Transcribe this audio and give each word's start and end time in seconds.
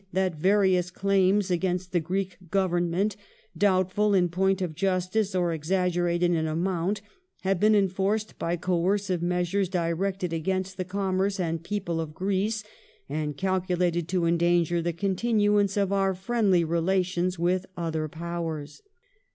that 0.13 0.33
various 0.33 0.89
claims 0.89 1.51
against 1.51 1.91
the 1.91 1.99
Greek 1.99 2.35
Govern 2.49 2.89
ment, 2.89 3.15
doubtful 3.55 4.15
in 4.15 4.29
point 4.29 4.59
of 4.59 4.73
justice 4.73 5.35
or 5.35 5.53
exaggerated 5.53 6.31
in 6.31 6.47
amount, 6.47 7.01
have 7.41 7.59
been 7.59 7.75
enforced 7.75 8.39
by 8.39 8.55
coercive 8.57 9.21
measures 9.21 9.69
directed 9.69 10.33
against 10.33 10.77
the 10.77 10.85
commerce 10.85 11.39
and 11.39 11.61
people 11.61 12.01
of 12.01 12.15
Greece 12.15 12.63
and 13.07 13.37
calculated 13.37 14.07
to 14.07 14.25
endanger 14.25 14.81
the 14.81 14.91
continuance 14.91 15.77
of 15.77 15.93
our 15.93 16.15
friendly 16.15 16.63
relations 16.63 17.37
with 17.37 17.67
other 17.77 18.07
powers. 18.07 18.81